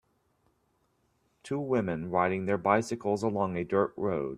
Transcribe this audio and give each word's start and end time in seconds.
Two 1.43 1.59
women 1.59 2.09
riding 2.09 2.47
their 2.47 2.57
bicycles 2.57 3.21
along 3.21 3.55
a 3.55 3.63
dirt 3.63 3.93
road. 3.95 4.29